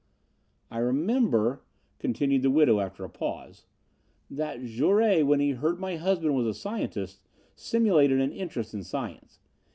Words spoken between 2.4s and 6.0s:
the widow, after a pause, "that Jouret, when he heard my